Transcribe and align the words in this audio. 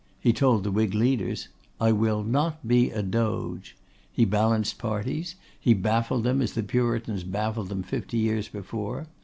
He 0.19 0.33
told 0.33 0.63
the 0.63 0.71
Whig 0.71 0.95
leaders, 0.95 1.47
"I 1.79 1.91
will 1.91 2.23
not 2.23 2.67
be 2.67 2.89
a 2.89 3.03
Doge." 3.03 3.77
He 4.11 4.25
balanced 4.25 4.79
parties; 4.79 5.35
he 5.59 5.75
baffled 5.75 6.23
them 6.23 6.41
as 6.41 6.53
the 6.53 6.63
Puritans 6.63 7.23
baffled 7.23 7.69
them 7.69 7.83
fifty 7.83 8.17
years 8.17 8.47
before. 8.49 9.05